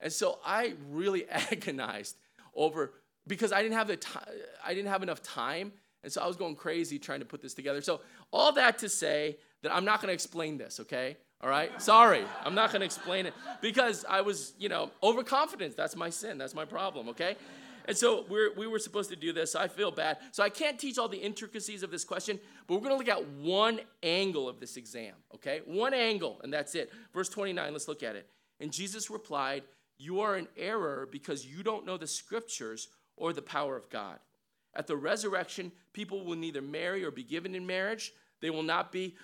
[0.00, 2.16] And so I really agonized
[2.54, 2.92] over
[3.26, 4.28] because I didn't have the time,
[4.64, 5.72] I didn't have enough time,
[6.02, 7.80] and so I was going crazy trying to put this together.
[7.80, 8.00] So
[8.32, 11.16] all that to say that I'm not going to explain this, okay?
[11.40, 11.80] All right?
[11.80, 15.76] Sorry, I'm not going to explain it because I was, you know, overconfident.
[15.76, 16.38] That's my sin.
[16.38, 17.36] That's my problem, okay?
[17.86, 19.52] And so we're, we were supposed to do this.
[19.52, 20.18] So I feel bad.
[20.30, 23.08] So I can't teach all the intricacies of this question, but we're going to look
[23.08, 25.62] at one angle of this exam, okay?
[25.64, 26.92] One angle, and that's it.
[27.14, 28.28] Verse 29, let's look at it.
[28.60, 29.62] And Jesus replied,
[29.96, 34.18] You are in error because you don't know the scriptures or the power of God.
[34.74, 38.12] At the resurrection, people will neither marry or be given in marriage.
[38.40, 39.16] They will not be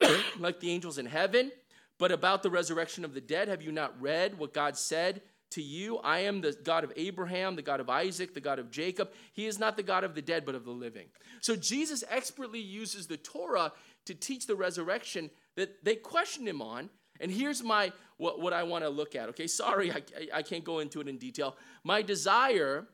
[0.38, 1.52] like the angels in heaven.
[1.98, 5.62] But about the resurrection of the dead, have you not read what God said to
[5.62, 5.98] you?
[5.98, 9.10] I am the God of Abraham, the God of Isaac, the God of Jacob.
[9.34, 11.08] He is not the God of the dead, but of the living.
[11.42, 13.72] So Jesus expertly uses the Torah
[14.06, 16.88] to teach the resurrection that they question him on.
[17.20, 19.28] And here's my what, what I want to look at.
[19.30, 20.02] Okay, sorry, I,
[20.34, 21.56] I can't go into it in detail.
[21.84, 22.86] My desire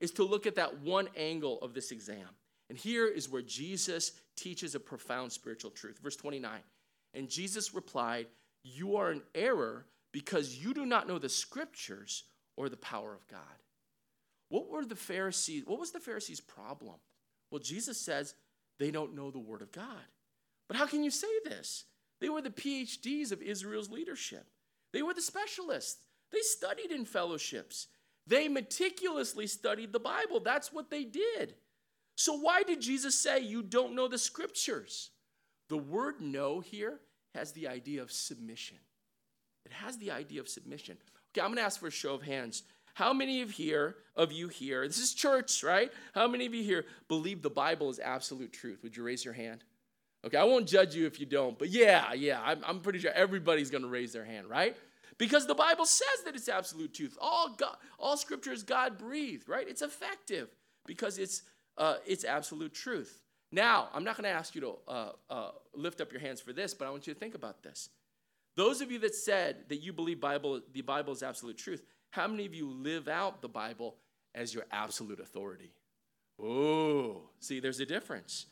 [0.00, 2.28] is to look at that one angle of this exam.
[2.68, 5.98] And here is where Jesus teaches a profound spiritual truth.
[6.02, 6.60] Verse 29.
[7.14, 8.26] And Jesus replied,
[8.62, 12.24] You are in error because you do not know the scriptures
[12.56, 13.40] or the power of God.
[14.48, 15.64] What were the Pharisees?
[15.66, 16.94] What was the Pharisees' problem?
[17.50, 18.34] Well, Jesus says
[18.78, 19.86] they don't know the word of God.
[20.68, 21.84] But how can you say this?
[22.20, 24.46] They were the PhDs of Israel's leadership.
[24.92, 25.98] They were the specialists.
[26.32, 27.88] They studied in fellowships.
[28.26, 30.40] They meticulously studied the Bible.
[30.40, 31.54] That's what they did.
[32.16, 35.10] So, why did Jesus say you don't know the scriptures?
[35.68, 37.00] The word know here
[37.34, 38.78] has the idea of submission.
[39.66, 40.96] It has the idea of submission.
[41.32, 42.62] Okay, I'm going to ask for a show of hands.
[42.94, 45.90] How many of here of you here, this is church, right?
[46.14, 48.84] How many of you here believe the Bible is absolute truth?
[48.84, 49.64] Would you raise your hand?
[50.24, 53.10] Okay, I won't judge you if you don't, but yeah, yeah, I'm, I'm pretty sure
[53.12, 54.76] everybody's going to raise their hand, right?
[55.18, 57.16] Because the Bible says that it's absolute truth.
[57.20, 59.68] All God, all scripture is God breathed, right?
[59.68, 60.48] It's effective
[60.86, 61.42] because it's
[61.76, 63.20] uh, it's absolute truth.
[63.52, 66.52] Now, I'm not going to ask you to uh, uh, lift up your hands for
[66.52, 67.88] this, but I want you to think about this.
[68.56, 72.28] Those of you that said that you believe Bible, the Bible is absolute truth, how
[72.28, 73.96] many of you live out the Bible
[74.34, 75.72] as your absolute authority?
[76.40, 78.46] Oh, see, there's a difference.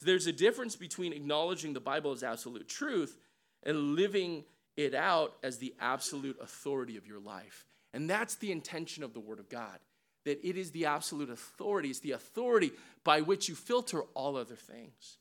[0.00, 3.16] There's a difference between acknowledging the Bible as absolute truth
[3.62, 4.44] and living
[4.76, 7.66] it out as the absolute authority of your life.
[7.92, 9.78] And that's the intention of the Word of God
[10.26, 12.72] that it is the absolute authority, it's the authority
[13.04, 15.18] by which you filter all other things.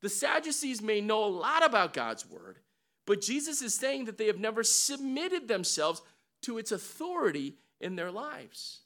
[0.00, 2.58] The Sadducees may know a lot about God's Word,
[3.06, 6.00] but Jesus is saying that they have never submitted themselves
[6.42, 8.80] to its authority in their lives.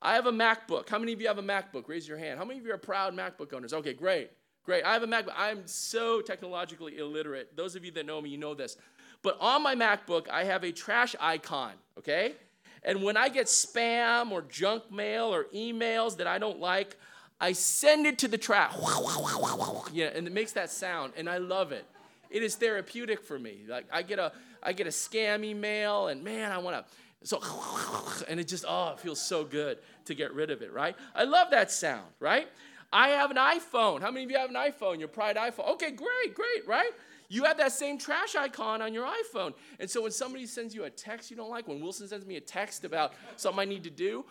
[0.00, 0.88] I have a MacBook.
[0.88, 1.88] How many of you have a MacBook?
[1.88, 2.38] Raise your hand.
[2.38, 3.72] How many of you are proud MacBook owners?
[3.72, 4.30] Okay, great.
[4.62, 4.84] Great.
[4.84, 5.32] I have a MacBook.
[5.36, 7.56] I'm so technologically illiterate.
[7.56, 8.76] Those of you that know me, you know this.
[9.22, 12.34] But on my MacBook, I have a trash icon, okay?
[12.82, 16.96] And when I get spam or junk mail or emails that I don't like,
[17.40, 18.72] I send it to the trash.
[19.92, 21.84] Yeah, and it makes that sound, and I love it.
[22.30, 23.64] It is therapeutic for me.
[23.68, 26.92] Like I get a I get a scam email, and man, I want to
[27.26, 27.40] so
[28.28, 30.96] and it just oh, it feels so good to get rid of it, right?
[31.14, 32.48] I love that sound, right?
[32.92, 34.00] I have an iPhone.
[34.00, 34.98] How many of you have an iPhone?
[34.98, 35.68] Your pride iPhone.
[35.72, 36.90] Okay, great, great, right?
[37.28, 39.54] You have that same trash icon on your iPhone.
[39.80, 42.36] And so when somebody sends you a text you don't like, when Wilson sends me
[42.36, 44.24] a text about something I need to do,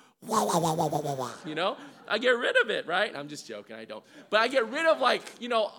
[1.45, 1.77] you know,
[2.07, 3.15] I get rid of it, right?
[3.15, 4.03] I'm just joking, I don't.
[4.29, 5.71] But I get rid of like, you know,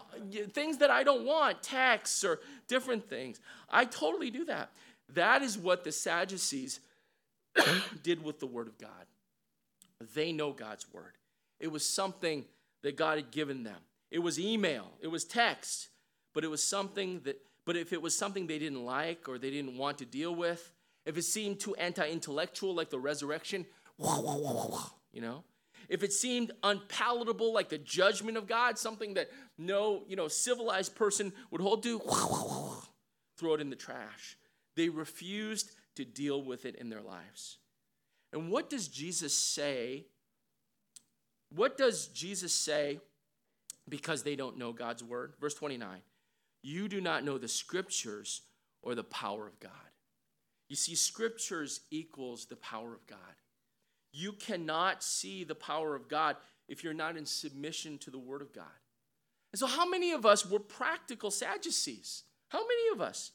[0.53, 3.41] things that I don't want, texts or different things.
[3.71, 4.71] I totally do that.
[5.15, 6.81] That is what the Sadducees
[8.03, 8.91] did with the Word of God.
[10.15, 11.13] They know God's Word.
[11.59, 12.45] It was something
[12.83, 13.79] that God had given them.
[14.11, 15.89] It was email, it was text,
[16.37, 19.49] but it was something that, but if it was something they didn't like or they
[19.49, 20.70] didn't want to deal with,
[21.07, 23.64] if it seemed too anti intellectual, like the resurrection,
[23.99, 25.44] you know,
[25.88, 30.94] if it seemed unpalatable, like the judgment of God, something that no, you know, civilized
[30.94, 32.01] person would hold to,
[33.38, 34.37] throw it in the trash.
[34.75, 37.57] They refused to deal with it in their lives.
[38.35, 40.05] And what does Jesus say?
[41.49, 43.01] What does Jesus say
[43.88, 45.33] because they don't know God's word?
[45.40, 46.03] Verse 29
[46.67, 48.43] You do not know the scriptures
[48.83, 49.71] or the power of God.
[50.69, 53.19] You see, scriptures equals the power of God.
[54.13, 56.35] You cannot see the power of God
[56.67, 58.65] if you're not in submission to the word of God.
[59.53, 62.25] And so, how many of us were practical Sadducees?
[62.49, 63.31] How many of us?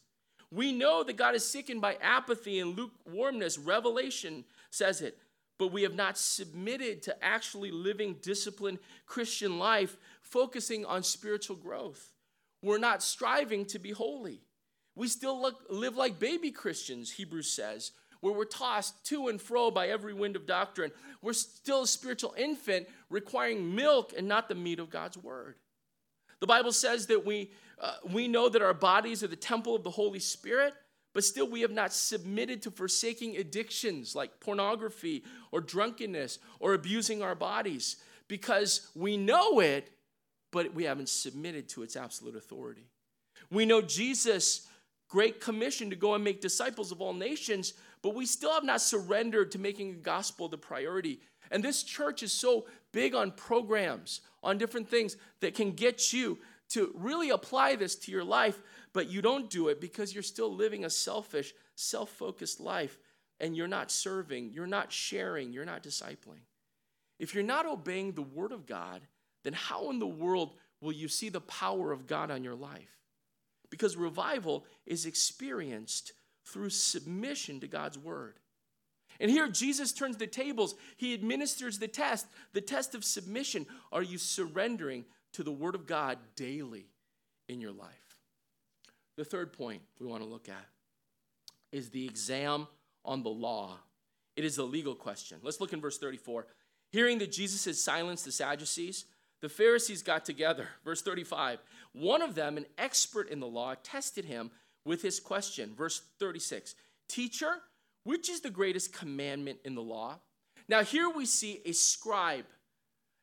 [0.52, 3.58] We know that God is sickened by apathy and lukewarmness.
[3.58, 5.18] Revelation says it.
[5.58, 12.12] But we have not submitted to actually living disciplined Christian life, focusing on spiritual growth.
[12.62, 14.42] We're not striving to be holy.
[14.96, 19.72] We still look, live like baby Christians, Hebrews says, where we're tossed to and fro
[19.72, 20.92] by every wind of doctrine.
[21.22, 25.56] We're still a spiritual infant requiring milk and not the meat of God's word.
[26.40, 29.84] The Bible says that we, uh, we know that our bodies are the temple of
[29.84, 30.74] the Holy Spirit,
[31.14, 37.22] but still we have not submitted to forsaking addictions like pornography or drunkenness or abusing
[37.22, 37.98] our bodies
[38.28, 39.92] because we know it,
[40.52, 42.88] but we haven't submitted to its absolute authority.
[43.50, 44.68] We know Jesus'
[45.08, 48.82] great commission to go and make disciples of all nations, but we still have not
[48.82, 51.20] surrendered to making the gospel the priority.
[51.52, 56.38] And this church is so big on programs, on different things that can get you
[56.70, 58.62] to really apply this to your life,
[58.94, 62.98] but you don't do it because you're still living a selfish, self focused life
[63.42, 66.46] and you're not serving, you're not sharing, you're not discipling.
[67.20, 69.02] If you're not obeying the word of God,
[69.44, 73.00] then how in the world will you see the power of God on your life?
[73.70, 76.14] Because revival is experienced
[76.46, 78.40] through submission to God's word.
[79.20, 80.76] And here Jesus turns the tables.
[80.98, 83.68] He administers the test, the test of submission.
[83.92, 86.88] Are you surrendering to the word of God daily
[87.48, 87.90] in your life?
[89.18, 90.66] The third point we want to look at
[91.72, 92.68] is the exam
[93.06, 93.78] on the law.
[94.36, 95.38] It is a legal question.
[95.44, 96.48] Let's look in verse 34.
[96.92, 99.06] Hearing that Jesus had silenced the Sadducees,
[99.42, 100.68] the Pharisees got together.
[100.86, 101.60] Verse 35.
[101.94, 104.52] One of them, an expert in the law, tested him
[104.86, 105.74] with his question.
[105.76, 106.76] Verse 36
[107.10, 107.56] Teacher,
[108.04, 110.20] which is the greatest commandment in the law?
[110.70, 112.46] Now, here we see a scribe.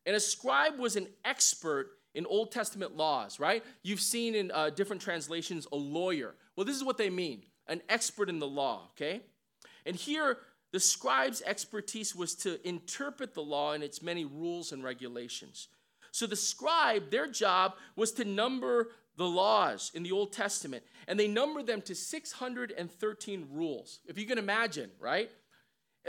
[0.04, 3.62] And a scribe was an expert in Old Testament laws, right?
[3.82, 6.34] You've seen in uh, different translations a lawyer.
[6.56, 9.20] Well, this is what they mean an expert in the law, okay?
[9.84, 10.38] And here,
[10.72, 15.68] the scribe's expertise was to interpret the law and its many rules and regulations.
[16.18, 21.18] So the scribe, their job was to number the laws in the Old Testament, and
[21.18, 24.00] they numbered them to 613 rules.
[24.04, 25.30] If you can imagine, right?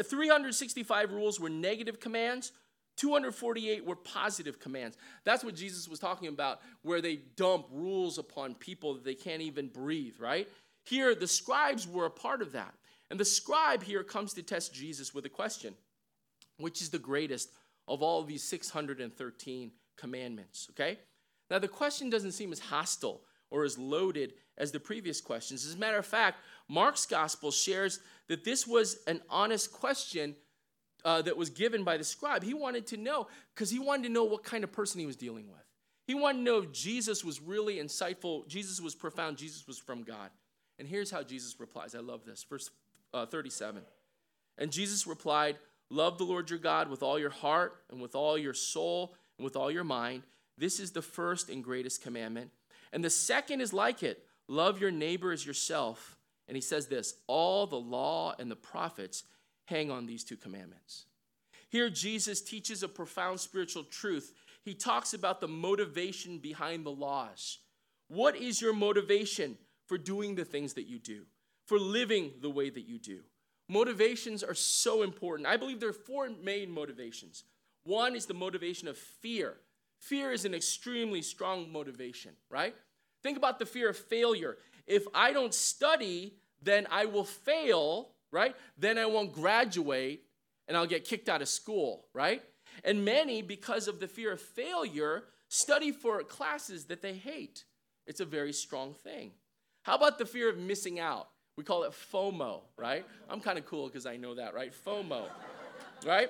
[0.01, 2.53] 365 rules were negative commands,
[2.97, 4.97] 248 were positive commands.
[5.25, 9.43] That's what Jesus was talking about, where they dump rules upon people that they can't
[9.43, 10.49] even breathe, right?
[10.85, 12.73] Here, the scribes were a part of that.
[13.11, 15.75] And the scribe here comes to test Jesus with a question
[16.57, 17.51] which is the greatest
[17.87, 20.99] of all of these 613 commandments, okay?
[21.49, 23.21] Now, the question doesn't seem as hostile
[23.51, 25.65] or as loaded as the previous questions.
[25.65, 30.35] As a matter of fact, Mark's gospel shares that this was an honest question
[31.03, 32.43] uh, that was given by the scribe.
[32.43, 35.15] He wanted to know because he wanted to know what kind of person he was
[35.15, 35.63] dealing with.
[36.05, 40.03] He wanted to know if Jesus was really insightful, Jesus was profound, Jesus was from
[40.03, 40.29] God.
[40.77, 41.93] And here's how Jesus replies.
[41.93, 42.45] I love this.
[42.49, 42.69] Verse
[43.13, 43.81] uh, 37.
[44.57, 45.57] And Jesus replied,
[45.89, 49.55] Love the Lord your God with all your heart and with all your soul with
[49.55, 50.23] all your mind
[50.59, 52.51] this is the first and greatest commandment.
[52.91, 56.17] And the second is like it love your neighbor as yourself.
[56.47, 59.23] And he says this all the law and the prophets
[59.65, 61.05] hang on these two commandments.
[61.69, 64.33] Here, Jesus teaches a profound spiritual truth.
[64.65, 67.59] he talks about the motivation behind the laws.
[68.07, 71.25] What is your motivation for doing the things that you do,
[71.67, 73.19] for living the way that you do?
[73.67, 75.47] Motivations are so important.
[75.47, 77.43] I believe there are four main motivations.
[77.89, 79.55] One is the motivation of fear.
[79.97, 82.75] Fear is an extremely strong motivation, right?
[83.23, 84.57] Think about the fear of failure.
[84.85, 88.55] If I don't study, then I will fail, right?
[88.77, 90.21] Then I won't graduate
[90.67, 92.43] and I'll get kicked out of school, right?
[92.83, 97.63] And many, because of the fear of failure, study for classes that they hate.
[98.05, 99.31] It's a very strong thing.
[99.81, 101.29] How about the fear of missing out?
[101.57, 103.03] We call it FOMO, right?
[103.27, 104.71] I'm kind of cool because I know that, right?
[104.85, 105.23] FOMO,
[106.05, 106.29] right?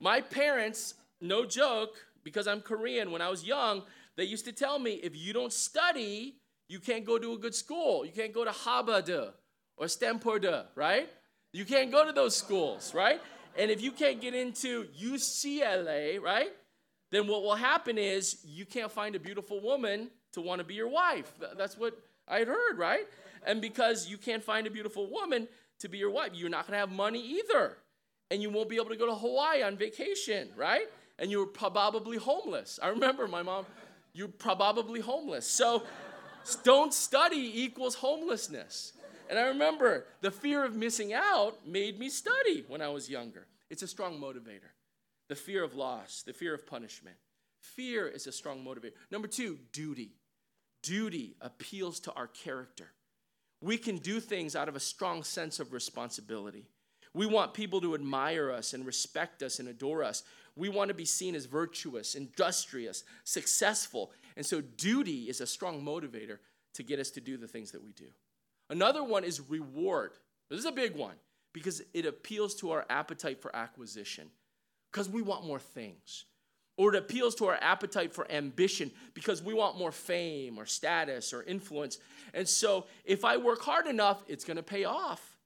[0.00, 3.82] My parents, no joke, because I'm Korean, when I was young,
[4.16, 6.36] they used to tell me if you don't study,
[6.68, 8.04] you can't go to a good school.
[8.04, 9.10] You can't go to Harvard
[9.76, 11.08] or Stanford, right?
[11.52, 13.20] You can't go to those schools, right?
[13.56, 16.50] And if you can't get into UCLA, right?
[17.10, 20.74] Then what will happen is you can't find a beautiful woman to want to be
[20.74, 21.32] your wife.
[21.56, 23.06] That's what I had heard, right?
[23.46, 25.48] And because you can't find a beautiful woman
[25.80, 27.78] to be your wife, you're not going to have money either.
[28.30, 30.86] And you won't be able to go to Hawaii on vacation, right?
[31.18, 32.78] And you're probably homeless.
[32.82, 33.66] I remember my mom,
[34.12, 35.46] you're probably homeless.
[35.46, 35.84] So
[36.62, 38.92] don't study equals homelessness.
[39.30, 43.46] And I remember the fear of missing out made me study when I was younger.
[43.70, 44.70] It's a strong motivator.
[45.28, 47.16] The fear of loss, the fear of punishment.
[47.60, 48.92] Fear is a strong motivator.
[49.10, 50.12] Number two, duty.
[50.82, 52.92] Duty appeals to our character.
[53.60, 56.66] We can do things out of a strong sense of responsibility.
[57.14, 60.22] We want people to admire us and respect us and adore us.
[60.56, 64.12] We want to be seen as virtuous, industrious, successful.
[64.36, 66.38] And so, duty is a strong motivator
[66.74, 68.06] to get us to do the things that we do.
[68.70, 70.12] Another one is reward.
[70.50, 71.14] This is a big one
[71.52, 74.28] because it appeals to our appetite for acquisition
[74.92, 76.24] because we want more things.
[76.76, 81.32] Or it appeals to our appetite for ambition because we want more fame or status
[81.32, 81.98] or influence.
[82.32, 85.37] And so if I work hard enough, it's going to pay off.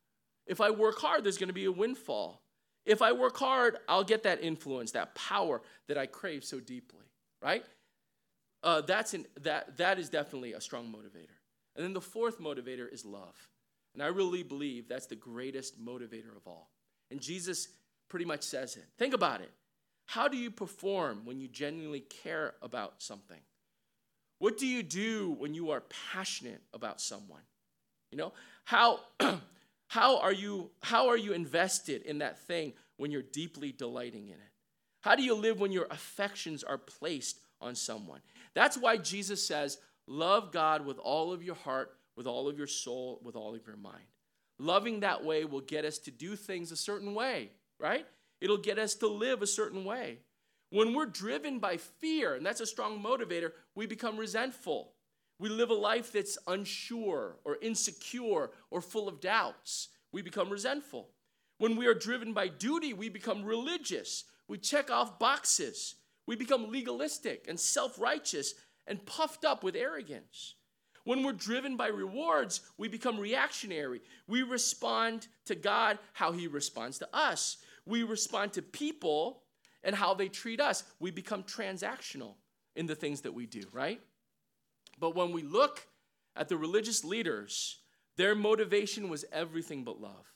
[0.47, 2.43] If I work hard, there's going to be a windfall.
[2.84, 7.07] If I work hard, I'll get that influence, that power that I crave so deeply,
[7.40, 7.64] right?
[8.62, 11.36] Uh, that's an, that, that is definitely a strong motivator.
[11.76, 13.49] And then the fourth motivator is love.
[13.95, 16.70] And I really believe that's the greatest motivator of all.
[17.11, 17.68] And Jesus
[18.09, 18.84] pretty much says it.
[18.99, 19.51] Think about it.
[20.07, 23.40] How do you perform when you genuinely care about something?
[24.38, 25.82] What do you do when you are
[26.12, 27.43] passionate about someone?
[28.11, 28.32] You know,
[28.64, 29.01] how
[29.93, 34.36] how are you how are you invested in that thing when you're deeply delighting in
[34.36, 34.53] it?
[35.03, 38.20] How do you live when your affections are placed on someone?
[38.55, 39.76] That's why Jesus says,
[40.07, 43.66] Love God with all of your heart, with all of your soul, with all of
[43.66, 44.07] your mind.
[44.59, 48.07] Loving that way will get us to do things a certain way, right?
[48.40, 50.20] It'll get us to live a certain way.
[50.70, 54.95] When we're driven by fear, and that's a strong motivator, we become resentful.
[55.43, 59.88] We live a life that's unsure or insecure or full of doubts.
[60.12, 61.09] We become resentful.
[61.59, 64.22] When we are driven by duty, we become religious.
[64.47, 65.97] We check off boxes.
[66.28, 68.55] We become legalistic and self righteous
[68.86, 70.55] and puffed up with arrogance.
[71.03, 74.01] When we're driven by rewards, we become reactionary.
[74.28, 77.57] We respond to God how He responds to us.
[77.84, 79.43] We respond to people
[79.82, 80.84] and how they treat us.
[81.01, 82.34] We become transactional
[82.76, 84.01] in the things that we do, right?
[85.03, 85.84] But when we look
[86.36, 87.78] at the religious leaders,
[88.16, 90.32] their motivation was everything but love,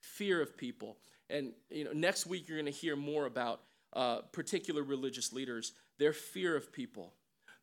[0.00, 0.96] fear of people.
[1.28, 3.60] And you know, next week you're going to hear more about
[3.92, 7.12] uh, particular religious leaders, their fear of people.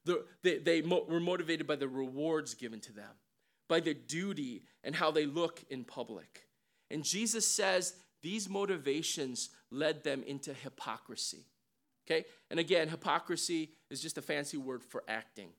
[0.05, 3.15] The, they they mo- were motivated by the rewards given to them,
[3.67, 6.47] by the duty and how they look in public.
[6.91, 11.47] And Jesus says these motivations led them into hypocrisy.
[12.05, 12.25] Okay?
[12.51, 15.49] And again, hypocrisy is just a fancy word for acting.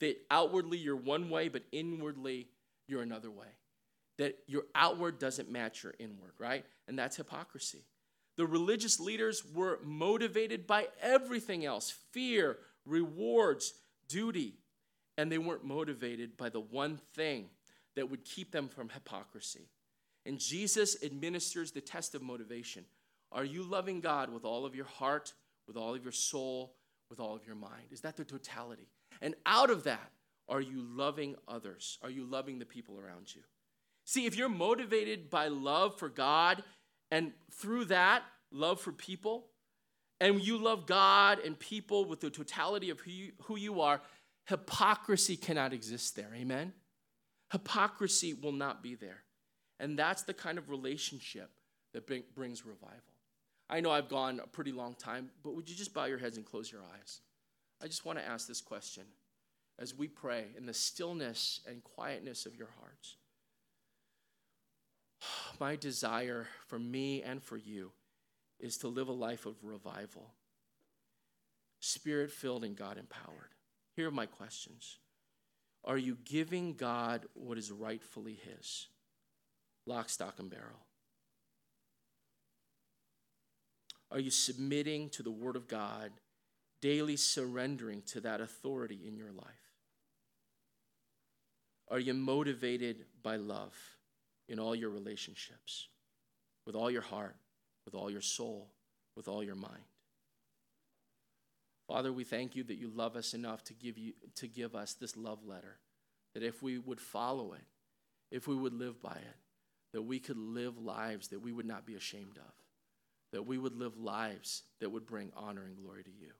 [0.00, 2.48] That outwardly you're one way, but inwardly
[2.86, 3.46] you're another way.
[4.18, 6.64] That your outward doesn't match your inward, right?
[6.86, 7.84] And that's hypocrisy.
[8.36, 13.74] The religious leaders were motivated by everything else fear, rewards,
[14.08, 14.54] duty.
[15.16, 17.46] And they weren't motivated by the one thing
[17.96, 19.68] that would keep them from hypocrisy.
[20.24, 22.84] And Jesus administers the test of motivation.
[23.32, 25.32] Are you loving God with all of your heart,
[25.66, 26.76] with all of your soul,
[27.10, 27.88] with all of your mind?
[27.90, 28.86] Is that the totality?
[29.20, 30.10] And out of that,
[30.48, 31.98] are you loving others?
[32.02, 33.42] Are you loving the people around you?
[34.04, 36.62] See, if you're motivated by love for God
[37.10, 39.46] and through that, love for people,
[40.20, 44.00] and you love God and people with the totality of who you, who you are,
[44.46, 46.30] hypocrisy cannot exist there.
[46.34, 46.72] Amen?
[47.52, 49.22] Hypocrisy will not be there.
[49.78, 51.50] And that's the kind of relationship
[51.92, 53.14] that brings revival.
[53.70, 56.36] I know I've gone a pretty long time, but would you just bow your heads
[56.36, 57.20] and close your eyes?
[57.82, 59.04] I just want to ask this question
[59.78, 63.16] as we pray in the stillness and quietness of your hearts.
[65.60, 67.92] My desire for me and for you
[68.58, 70.34] is to live a life of revival,
[71.80, 73.54] spirit filled and God empowered.
[73.94, 74.98] Here are my questions
[75.84, 78.88] Are you giving God what is rightfully His?
[79.86, 80.86] Lock, stock, and barrel.
[84.10, 86.10] Are you submitting to the Word of God,
[86.80, 89.46] daily surrendering to that authority in your life?
[91.90, 93.74] Are you motivated by love
[94.48, 95.88] in all your relationships,
[96.66, 97.36] with all your heart,
[97.84, 98.68] with all your soul,
[99.16, 99.82] with all your mind?
[101.86, 104.92] Father, we thank you that you love us enough to give, you, to give us
[104.92, 105.78] this love letter,
[106.34, 107.64] that if we would follow it,
[108.30, 109.36] if we would live by it,
[109.94, 112.52] that we could live lives that we would not be ashamed of,
[113.32, 116.32] that we would live lives that would bring honor and glory to you.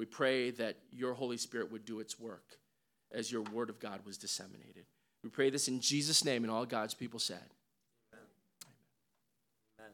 [0.00, 2.56] We pray that your Holy Spirit would do its work
[3.12, 4.86] as your word of God was disseminated.
[5.22, 7.44] We pray this in Jesus' name, and all God's people said.